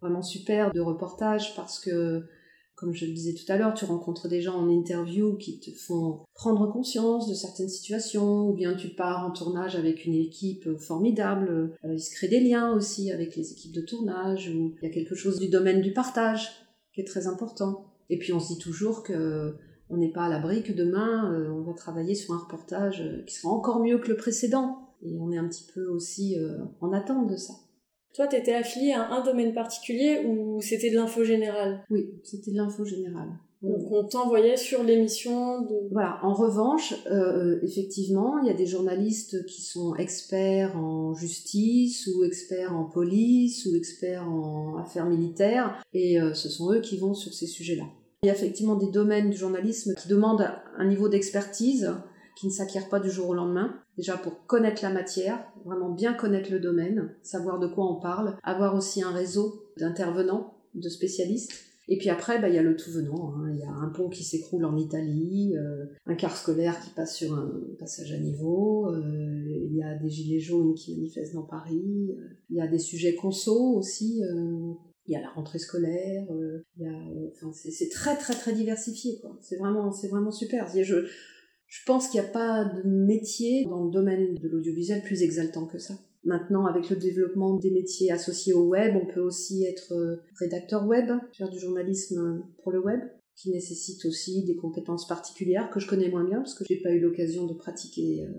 [0.01, 2.25] vraiment super de reportages parce que
[2.83, 5.71] comme je le disais tout à l'heure, tu rencontres des gens en interview qui te
[5.71, 10.69] font prendre conscience de certaines situations, ou bien tu pars en tournage avec une équipe
[10.79, 14.89] formidable, euh, il se crée des liens aussi avec les équipes de tournage, ou il
[14.89, 16.51] y a quelque chose du domaine du partage
[16.93, 17.87] qui est très important.
[18.11, 19.55] Et puis on se dit toujours que
[19.89, 23.23] on n'est pas à l'abri que demain euh, on va travailler sur un reportage euh,
[23.29, 24.89] qui sera encore mieux que le précédent.
[25.03, 26.37] Et on est un petit peu aussi
[26.81, 27.55] en attente de ça.
[28.15, 31.85] Toi, tu étais affilié à un domaine particulier ou c'était de l'info générale?
[31.91, 33.31] Oui, c'était de l'info générale.
[33.63, 35.89] Donc on t'envoyait sur l'émission de...
[35.93, 42.09] Voilà, en revanche, euh, effectivement, il y a des journalistes qui sont experts en justice
[42.09, 46.99] ou experts en police ou experts en affaires militaires et euh, ce sont eux qui
[46.99, 47.85] vont sur ces sujets-là.
[48.25, 51.93] Il y a effectivement des domaines du journalisme qui demandent un niveau d'expertise
[52.37, 53.82] qui ne s'acquiert pas du jour au lendemain.
[53.97, 58.37] Déjà pour connaître la matière, vraiment bien connaître le domaine, savoir de quoi on parle,
[58.43, 61.53] avoir aussi un réseau d'intervenants de spécialistes.
[61.89, 63.35] Et puis après, bah, il y a le tout venant.
[63.35, 63.51] hein.
[63.53, 67.17] Il y a un pont qui s'écroule en Italie, euh, un car scolaire qui passe
[67.17, 71.43] sur un passage à niveau, euh, il y a des gilets jaunes qui manifestent dans
[71.43, 74.23] Paris, euh, il y a des sujets conso aussi,
[75.07, 76.25] il y a la rentrée scolaire,
[77.53, 79.21] c'est très très très diversifié.
[79.41, 80.69] C'est vraiment, vraiment super.
[81.73, 85.67] Je pense qu'il n'y a pas de métier dans le domaine de l'audiovisuel plus exaltant
[85.67, 85.95] que ça.
[86.23, 90.87] Maintenant, avec le développement des métiers associés au web, on peut aussi être euh, rédacteur
[90.87, 93.01] web, faire du journalisme pour le web,
[93.37, 96.91] qui nécessite aussi des compétences particulières que je connais moins bien parce que j'ai pas
[96.91, 98.33] eu l'occasion de pratiquer euh,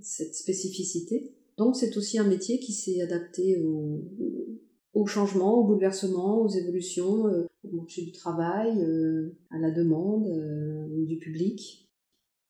[0.00, 1.34] cette spécificité.
[1.58, 4.02] Donc, c'est aussi un métier qui s'est adapté au,
[4.94, 10.26] au changement, au bouleversement, aux évolutions, euh, au marché du travail, euh, à la demande
[10.26, 11.88] euh, du public.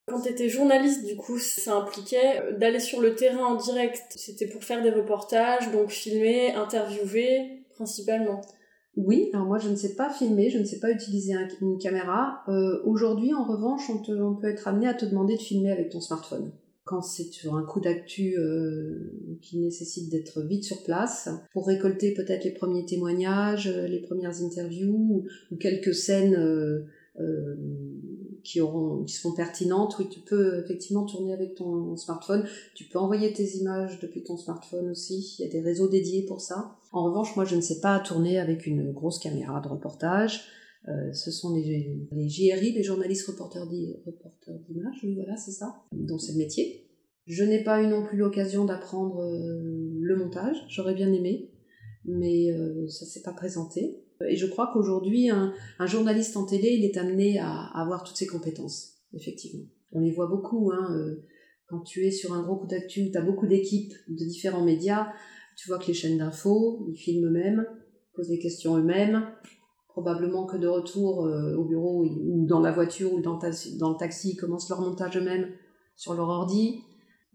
[0.06, 4.02] Quand tu étais journaliste, du coup, ça impliquait euh, d'aller sur le terrain en direct.
[4.16, 8.40] C'était pour faire des reportages, donc filmer, interviewer, principalement.
[8.96, 11.78] Oui, alors moi je ne sais pas filmer, je ne sais pas utiliser un- une
[11.78, 12.42] caméra.
[12.48, 16.00] Euh, Aujourd'hui, en revanche, on, peut être amené à te demander de filmer avec ton
[16.00, 16.52] smartphone.
[16.84, 22.12] Quand c'est sur un coup d'actu euh, qui nécessite d'être vite sur place, pour récolter
[22.12, 26.34] peut-être les premiers témoignages, les premières interviews ou, quelques scènes
[28.42, 32.44] qui, seront pertinentes, oui, tu peux effectivement tourner avec ton smartphone.
[32.74, 35.36] Tu peux envoyer tes images depuis ton smartphone aussi.
[35.38, 36.76] Il y a des réseaux dédiés pour ça.
[36.92, 40.42] En revanche, moi, je ne sais pas tourner avec une grosse caméra de reportage.
[40.88, 45.76] Euh, ce sont les, JRI, les journalistes reporters d'i- reporters d'images, voilà, c'est ça.
[45.92, 46.88] Donc c'est le métier.
[47.26, 49.60] Je n'ai pas eu non plus l'occasion d'apprendre euh,
[50.00, 50.56] le montage.
[50.68, 51.51] J'aurais bien aimé,
[52.04, 54.04] mais euh, ça s'est pas présenté.
[54.28, 58.04] Et je crois qu'aujourd'hui, un, un journaliste en télé, il est amené à, à avoir
[58.04, 59.64] toutes ses compétences, effectivement.
[59.90, 61.24] On les voit beaucoup, hein, euh,
[61.66, 65.12] quand tu es sur un gros coup d'actu, tu as beaucoup d'équipes de différents médias,
[65.56, 67.66] tu vois que les chaînes d'infos, ils filment eux-mêmes,
[68.14, 69.26] posent des questions eux-mêmes,
[69.88, 73.38] probablement que de retour euh, au bureau ou dans la voiture ou dans,
[73.78, 75.48] dans le taxi, ils commencent leur montage eux-mêmes
[75.96, 76.82] sur leur ordi.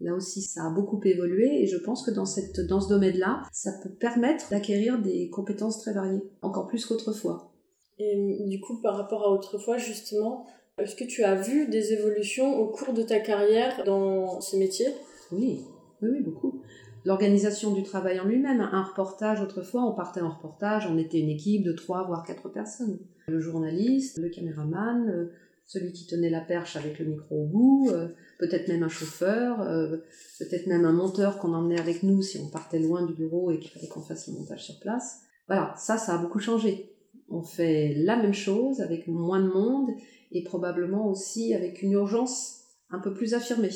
[0.00, 3.42] Là aussi, ça a beaucoup évolué et je pense que dans, cette, dans ce domaine-là,
[3.52, 7.52] ça peut permettre d'acquérir des compétences très variées, encore plus qu'autrefois.
[7.98, 10.46] Et du coup, par rapport à autrefois, justement,
[10.78, 14.94] est-ce que tu as vu des évolutions au cours de ta carrière dans ces métiers?
[15.32, 15.64] Oui,
[16.00, 16.62] oui, oui, beaucoup.
[17.04, 21.30] L'organisation du travail en lui-même, un reportage, autrefois, on partait en reportage, on était une
[21.30, 22.98] équipe de trois voire quatre personnes.
[23.26, 25.32] Le journaliste, le caméraman, euh,
[25.66, 28.08] celui qui tenait la perche avec le micro au bout, euh,
[28.38, 29.98] peut-être même un chauffeur, euh,
[30.38, 33.58] peut-être même un monteur qu'on emmenait avec nous si on partait loin du bureau et
[33.58, 35.20] qu'il fallait qu'on fasse le montage sur place.
[35.48, 36.94] Voilà, ça, ça a beaucoup changé.
[37.28, 39.90] On fait la même chose avec moins de monde
[40.32, 43.70] et probablement aussi avec une urgence un peu plus affirmée.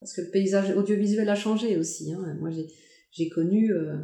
[0.00, 2.12] Parce que le paysage audiovisuel a changé aussi.
[2.12, 2.36] Hein.
[2.40, 2.50] Moi,
[3.12, 3.96] j'ai, connu euh,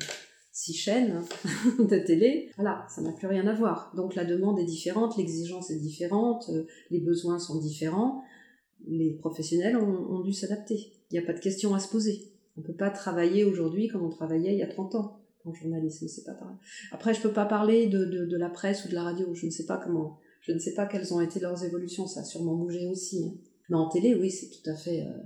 [0.51, 1.23] six chaînes
[1.79, 2.51] de télé.
[2.57, 3.93] Voilà, ça n'a plus rien à voir.
[3.95, 8.23] Donc la demande est différente, l'exigence est différente, euh, les besoins sont différents.
[8.87, 10.93] Les professionnels ont, ont dû s'adapter.
[11.11, 12.33] Il n'y a pas de question à se poser.
[12.57, 15.55] On ne peut pas travailler aujourd'hui comme on travaillait il y a 30 ans en
[15.55, 16.57] journalisme, c'est pas pareil.
[16.93, 19.35] Après, je peux pas parler de, de, de, la presse ou de la radio.
[19.35, 22.07] Je ne sais pas comment, je ne sais pas quelles ont été leurs évolutions.
[22.07, 23.25] Ça a sûrement bougé aussi.
[23.25, 23.35] Hein.
[23.69, 25.23] Mais en télé, oui, c'est tout à fait, euh,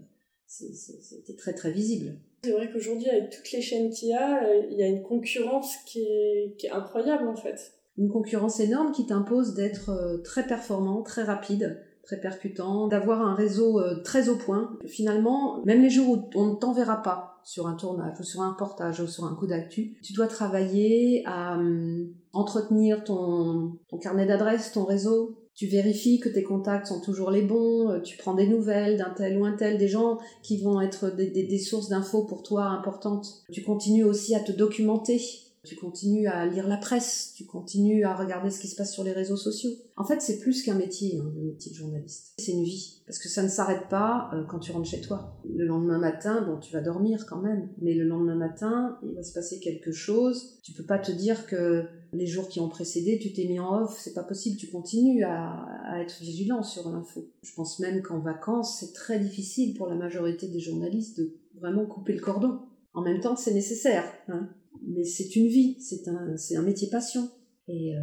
[0.46, 2.18] c'était très très visible.
[2.44, 5.02] C'est vrai qu'aujourd'hui, avec toutes les chaînes qu'il y a, euh, il y a une
[5.02, 7.72] concurrence qui est, qui est incroyable en fait.
[7.96, 13.34] Une concurrence énorme qui t'impose d'être euh, très performant, très rapide, très percutant, d'avoir un
[13.34, 14.76] réseau euh, très au point.
[14.86, 18.50] Finalement, même les jours où on ne t'enverra pas sur un tournage ou sur un
[18.50, 24.26] reportage ou sur un coup d'actu, tu dois travailler à euh, entretenir ton, ton carnet
[24.26, 25.38] d'adresses, ton réseau.
[25.54, 29.10] Tu vérifies que tes contacts sont toujours les bons, euh, tu prends des nouvelles d'un
[29.10, 32.64] tel ou un tel, des gens qui vont être des, des sources d'infos pour toi
[32.64, 33.44] importantes.
[33.52, 35.20] Tu continues aussi à te documenter,
[35.64, 39.02] tu continues à lire la presse, tu continues à regarder ce qui se passe sur
[39.02, 39.70] les réseaux sociaux.
[39.96, 42.34] En fait, c'est plus qu'un métier, hein, le métier de journaliste.
[42.38, 45.40] C'est une vie, parce que ça ne s'arrête pas euh, quand tu rentres chez toi.
[45.48, 49.22] Le lendemain matin, bon, tu vas dormir quand même, mais le lendemain matin, il va
[49.22, 50.58] se passer quelque chose.
[50.62, 53.82] Tu peux pas te dire que les jours qui ont précédé, tu t'es mis en
[53.82, 55.66] off, c'est pas possible, tu continues à,
[56.00, 57.28] être vigilant sur l'info.
[57.42, 61.86] Je pense même qu'en vacances, c'est très difficile pour la majorité des journalistes de vraiment
[61.86, 62.60] couper le cordon.
[62.94, 64.48] En même temps, c'est nécessaire, hein
[64.82, 67.28] mais c'est une vie, c'est un, c'est un métier passion.
[67.68, 68.00] Et euh,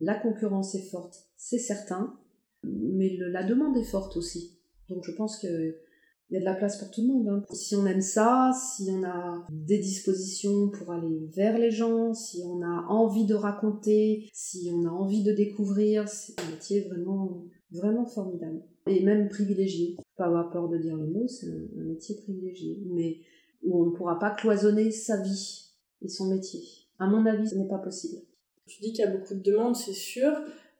[0.00, 2.18] la concurrence est forte, c'est certain,
[2.62, 4.58] mais la demande est forte aussi.
[4.88, 5.74] Donc je pense qu'il
[6.30, 7.28] y a de la place pour tout le monde.
[7.28, 7.44] Hein.
[7.52, 12.42] Si on aime ça, si on a des dispositions pour aller vers les gens, si
[12.44, 17.44] on a envie de raconter, si on a envie de découvrir, c'est un métier vraiment,
[17.72, 18.62] vraiment formidable.
[18.86, 19.96] Et même privilégié.
[20.16, 22.80] Pas avoir peur de dire le mot, c'est un, un métier privilégié.
[22.86, 23.18] Mais
[23.62, 25.70] où on ne pourra pas cloisonner sa vie
[26.02, 26.62] et son métier.
[26.98, 28.22] À mon avis, ce n'est pas possible.
[28.66, 30.32] Tu dis qu'il y a beaucoup de demandes, c'est sûr,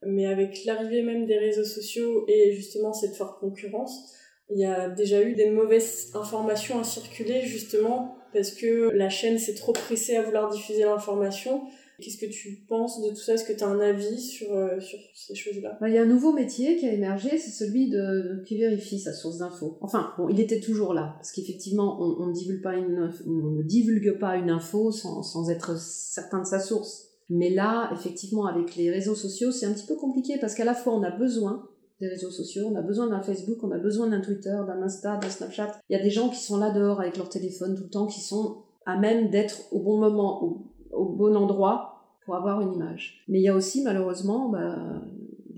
[0.02, 4.14] mais avec l'arrivée même des réseaux sociaux et justement cette forte concurrence,
[4.50, 9.38] il y a déjà eu des mauvaises informations à circuler justement parce que la chaîne
[9.38, 11.62] s'est trop pressée à vouloir diffuser l'information.
[12.00, 13.34] Qu'est-ce que tu penses de tout ça?
[13.34, 15.76] Est-ce que tu as un avis sur, euh, sur ces choses-là?
[15.80, 19.00] Bah, Il y a un nouveau métier qui a émergé, c'est celui de, qui vérifie
[19.00, 19.78] sa source d'info.
[19.80, 24.92] Enfin, bon, il était toujours là, parce qu'effectivement, on, on, ne divulgue pas une info
[24.92, 27.08] sans, sans être certain de sa source.
[27.30, 30.74] Mais là, effectivement, avec les réseaux sociaux, c'est un petit peu compliqué, parce qu'à la
[30.74, 31.68] fois, on a besoin
[32.00, 35.16] des réseaux sociaux, on a besoin d'un Facebook, on a besoin d'un Twitter, d'un Insta,
[35.16, 35.80] d'un Snapchat.
[35.88, 38.06] Il y a des gens qui sont là dehors avec leur téléphone tout le temps,
[38.06, 42.74] qui sont à même d'être au bon moment, au, au bon endroit pour avoir une
[42.74, 43.24] image.
[43.28, 45.02] Mais il y a aussi malheureusement bah,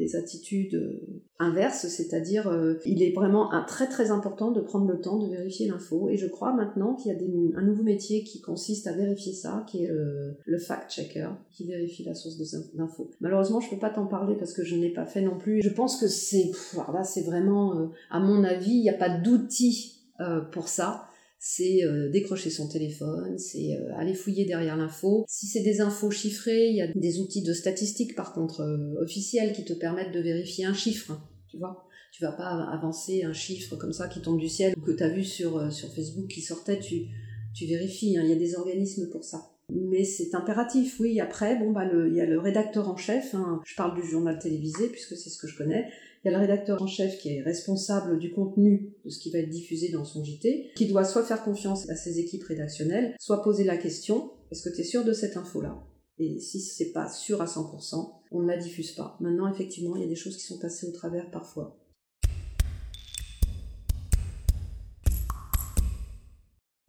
[0.00, 4.90] des attitudes euh, inverses, c'est-à-dire euh, il est vraiment un, très très important de prendre
[4.90, 6.08] le temps de vérifier l'info.
[6.08, 9.64] Et je crois maintenant qu'il y a un nouveau métier qui consiste à vérifier ça,
[9.68, 12.38] qui est euh, le fact-checker, qui vérifie la source
[12.74, 13.10] d'infos.
[13.20, 15.60] Malheureusement, je peux pas t'en parler parce que je ne l'ai pas fait non plus.
[15.62, 16.50] Je pense que c'est,
[16.92, 19.98] là, c'est vraiment, à mon avis, il n'y a pas d'outil
[20.52, 21.09] pour ça
[21.42, 25.24] c'est euh, décrocher son téléphone, c'est euh, aller fouiller derrière l'info.
[25.26, 29.02] Si c'est des infos chiffrées, il y a des outils de statistiques par contre euh,
[29.02, 31.86] officiels qui te permettent de vérifier un chiffre, tu vois.
[32.12, 35.02] Tu vas pas avancer un chiffre comme ça qui tombe du ciel ou que tu
[35.02, 37.06] as vu sur, sur Facebook qui sortait, tu,
[37.54, 38.22] tu vérifies, hein.
[38.24, 39.50] il y a des organismes pour ça.
[39.72, 41.20] Mais c'est impératif, oui.
[41.20, 43.34] Après, bon, bah, il y a le rédacteur en chef.
[43.34, 43.60] Hein.
[43.64, 45.86] Je parle du journal télévisé puisque c'est ce que je connais.
[46.22, 49.30] Il y a le rédacteur en chef qui est responsable du contenu de ce qui
[49.30, 53.14] va être diffusé dans son JT, qui doit soit faire confiance à ses équipes rédactionnelles,
[53.18, 55.80] soit poser la question est-ce que tu es sûr de cette info-là?
[56.18, 59.16] Et si c'est pas sûr à 100%, on ne la diffuse pas.
[59.20, 61.78] Maintenant, effectivement, il y a des choses qui sont passées au travers parfois.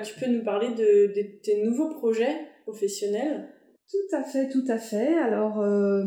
[0.04, 3.48] Tu peux nous parler de, tes nouveaux projets professionnels?
[3.88, 5.14] Tout à fait, tout à fait.
[5.20, 6.04] Alors, euh,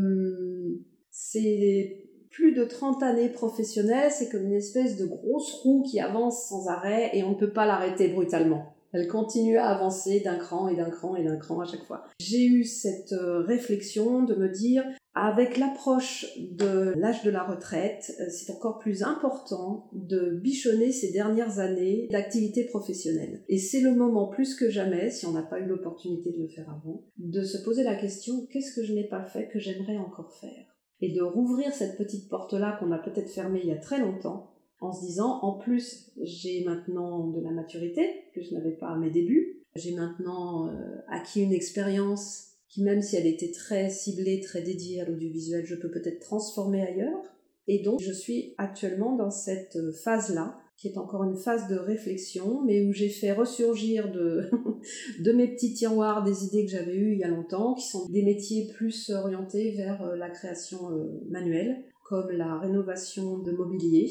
[1.10, 2.03] c'est
[2.34, 6.66] plus de 30 années professionnelles, c'est comme une espèce de grosse roue qui avance sans
[6.66, 8.74] arrêt et on ne peut pas l'arrêter brutalement.
[8.92, 12.04] Elle continue à avancer d'un cran et d'un cran et d'un cran à chaque fois.
[12.20, 14.84] J'ai eu cette euh, réflexion de me dire,
[15.16, 21.10] avec l'approche de l'âge de la retraite, euh, c'est encore plus important de bichonner ces
[21.10, 23.42] dernières années d'activité professionnelle.
[23.48, 26.48] Et c'est le moment plus que jamais, si on n'a pas eu l'opportunité de le
[26.48, 29.98] faire avant, de se poser la question, qu'est-ce que je n'ai pas fait que j'aimerais
[29.98, 30.73] encore faire?
[31.04, 34.50] Et de rouvrir cette petite porte-là qu'on a peut-être fermée il y a très longtemps,
[34.80, 38.96] en se disant, en plus, j'ai maintenant de la maturité que je n'avais pas à
[38.96, 44.40] mes débuts, j'ai maintenant euh, acquis une expérience qui, même si elle était très ciblée,
[44.40, 47.22] très dédiée à l'audiovisuel, je peux peut-être transformer ailleurs.
[47.66, 52.62] Et donc, je suis actuellement dans cette phase-là qui est encore une phase de réflexion,
[52.64, 54.50] mais où j'ai fait ressurgir de,
[55.20, 58.08] de mes petits tiroirs des idées que j'avais eues il y a longtemps, qui sont
[58.08, 64.10] des métiers plus orientés vers euh, la création euh, manuelle, comme la rénovation de mobilier.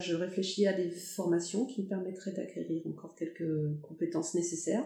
[0.00, 4.84] Je réfléchis à des formations qui me permettraient d'acquérir encore quelques compétences nécessaires.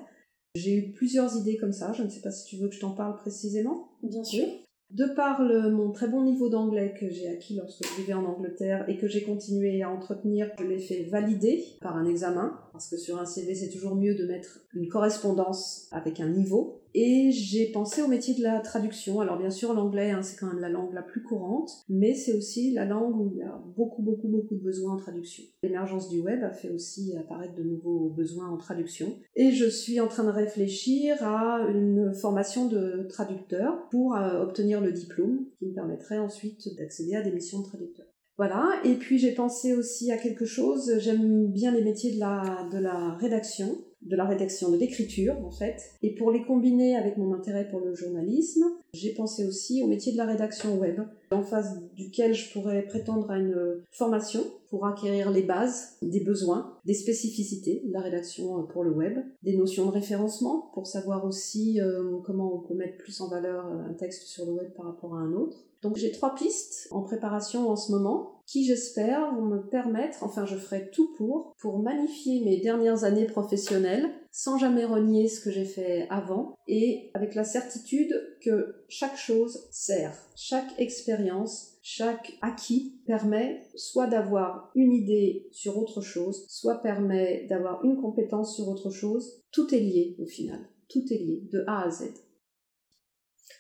[0.55, 2.81] J'ai eu plusieurs idées comme ça, je ne sais pas si tu veux que je
[2.81, 3.90] t'en parle précisément.
[4.02, 4.44] Bien sûr.
[4.90, 8.25] De par le, mon très bon niveau d'anglais que j'ai acquis lorsque je vivais en
[8.25, 12.88] Angleterre et que j'ai continué à entretenir, je l'ai fait valider par un examen, parce
[12.88, 16.83] que sur un CV c'est toujours mieux de mettre une correspondance avec un niveau.
[16.98, 19.20] Et j'ai pensé au métier de la traduction.
[19.20, 22.32] Alors bien sûr, l'anglais, hein, c'est quand même la langue la plus courante, mais c'est
[22.32, 25.44] aussi la langue où il y a beaucoup, beaucoup, beaucoup de besoins en traduction.
[25.62, 29.14] L'émergence du web a fait aussi apparaître de nouveaux besoins en traduction.
[29.35, 34.80] Et je suis en train de réfléchir à une formation de traducteur pour euh, obtenir
[34.80, 38.06] le diplôme qui me permettrait ensuite d'accéder à des missions de traducteur.
[38.38, 42.68] Voilà, et puis j'ai pensé aussi à quelque chose, j'aime bien les métiers de la,
[42.70, 45.80] de la rédaction, de la rédaction, de l'écriture en fait.
[46.02, 50.12] Et pour les combiner avec mon intérêt pour le journalisme, j'ai pensé aussi au métier
[50.12, 55.30] de la rédaction web, en face duquel je pourrais prétendre à une formation pour acquérir
[55.30, 59.90] les bases des besoins, des spécificités de la rédaction pour le web, des notions de
[59.90, 64.47] référencement pour savoir aussi euh, comment on peut mettre plus en valeur un texte sur
[64.47, 65.65] le web par rapport à un autre.
[65.83, 70.47] Donc j'ai trois pistes en préparation en ce moment qui j'espère vont me permettre, enfin
[70.47, 75.51] je ferai tout pour, pour magnifier mes dernières années professionnelles sans jamais renier ce que
[75.51, 83.01] j'ai fait avant et avec la certitude que chaque chose sert, chaque expérience, chaque acquis
[83.07, 88.91] permet soit d'avoir une idée sur autre chose, soit permet d'avoir une compétence sur autre
[88.91, 89.43] chose.
[89.51, 92.12] Tout est lié au final, tout est lié de A à Z.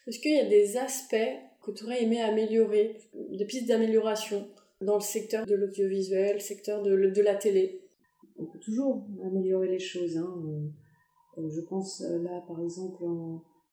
[0.06, 1.16] Est-ce qu'il y a des aspects
[1.66, 2.96] que tu aurais aimé améliorer,
[3.30, 4.48] des pistes d'amélioration
[4.80, 7.82] dans le secteur de l'audiovisuel, secteur de, la télé
[8.38, 10.16] On peut toujours améliorer les choses.
[10.16, 10.42] Hein.
[11.38, 13.02] Euh, je pense euh, là, par exemple,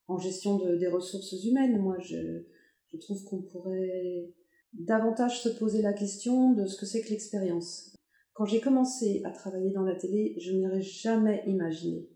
[0.08, 1.80] en gestion des ressources humaines.
[1.80, 2.44] Moi, je,
[2.92, 4.34] je trouve qu'on pourrait
[4.74, 7.96] davantage se poser la question de ce que c'est que l'expérience.
[8.34, 12.10] Quand j'ai commencé à travailler dans la télé, je n'aurais jamais imaginé,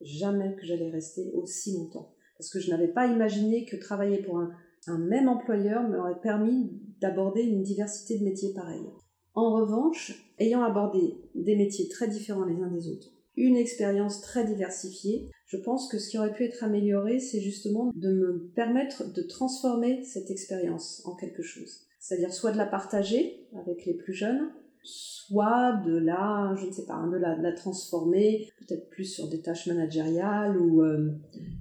[0.00, 2.14] jamais que j'allais rester aussi longtemps.
[2.38, 4.52] Parce que je n'avais pas imaginé que travailler pour un,
[4.86, 6.70] un même employeur m'aurait permis
[7.00, 8.88] d'aborder une diversité de métiers pareils.
[9.34, 14.44] En revanche, ayant abordé des métiers très différents les uns des autres, une expérience très
[14.44, 19.12] diversifiée, je pense que ce qui aurait pu être amélioré, c'est justement de me permettre
[19.12, 21.80] de transformer cette expérience en quelque chose.
[21.98, 24.50] C'est-à-dire soit de la partager avec les plus jeunes,
[24.84, 29.40] soit de la, je ne sais pas, de la, de transformer peut-être plus sur des
[29.40, 31.10] tâches managériales ou euh,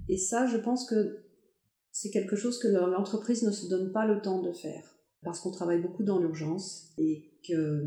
[0.09, 1.22] et ça, je pense que
[2.03, 4.83] c'est quelque chose que l'entreprise ne se donne pas le temps de faire
[5.23, 7.81] parce qu'on travaille beaucoup dans l'urgence et que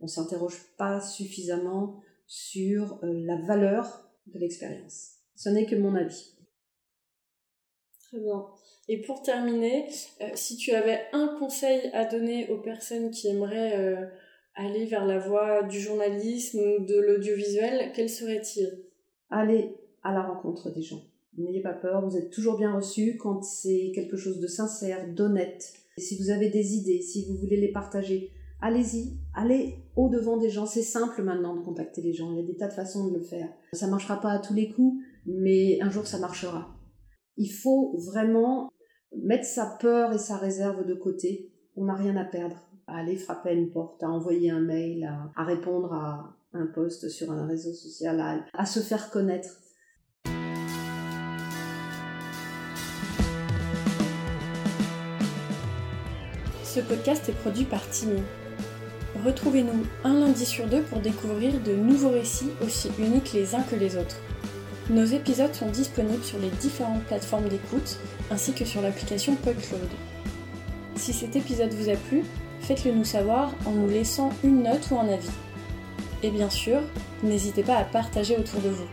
[0.00, 5.12] on s'interroge pas suffisamment sur euh, la valeur de l'expérience.
[5.34, 6.34] Ce n'est que mon avis.
[8.02, 8.44] Très bien.
[8.88, 9.88] Et pour terminer,
[10.20, 14.06] euh, si tu avais un conseil à donner aux personnes qui aimeraient euh,
[14.56, 18.84] aller vers la voie du journalisme ou de l'audiovisuel, quel serait-il?
[19.30, 21.02] Allez à la rencontre des gens.
[21.38, 25.72] N'ayez pas peur, vous êtes toujours bien reçus quand c'est quelque chose de sincère, d'honnête.
[25.96, 28.30] Si vous avez des idées, si vous voulez les partager,
[28.60, 30.66] allez-y, allez au devant des gens.
[30.66, 32.32] C'est simple maintenant de contacter les gens.
[32.32, 33.48] Il y a des tas de façons de le faire.
[33.72, 36.76] Ça marchera pas à tous les coups, mais un jour ça marchera.
[37.36, 38.70] Il faut vraiment
[39.16, 41.52] mettre sa peur et sa réserve de côté.
[41.76, 42.56] On n'a rien à perdre.
[42.86, 47.08] À aller frapper à une porte, à envoyer un mail, à, répondre à un post
[47.08, 49.61] sur un réseau social, à se faire connaître.
[56.74, 58.22] Ce podcast est produit par Timmy.
[59.26, 63.76] Retrouvez-nous un lundi sur deux pour découvrir de nouveaux récits aussi uniques les uns que
[63.76, 64.16] les autres.
[64.88, 67.98] Nos épisodes sont disponibles sur les différentes plateformes d'écoute
[68.30, 69.90] ainsi que sur l'application PodCloud.
[70.96, 72.22] Si cet épisode vous a plu,
[72.60, 75.28] faites-le nous savoir en nous laissant une note ou un avis.
[76.22, 76.80] Et bien sûr,
[77.22, 78.88] n'hésitez pas à partager autour de vous.